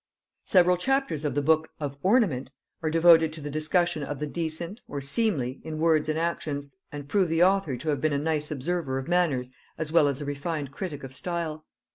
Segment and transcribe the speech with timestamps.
[0.43, 2.51] ]Several chapters of the book "of Ornament"
[2.81, 7.07] are devoted to the discussion of the decent, or seemly, in words and actions, and
[7.07, 10.25] prove the author to have been a nice observer of manners as well as a
[10.25, 11.67] refined critic of style.